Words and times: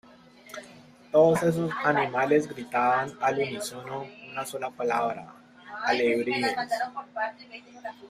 Todos 1.11 1.43
esos 1.43 1.69
animales 1.85 2.47
gritaban 2.47 3.13
al 3.21 3.35
unísono 3.37 4.07
una 4.31 4.43
sola 4.43 4.71
palabra: 4.71 5.31
"¡Alebrijes! 5.85 6.55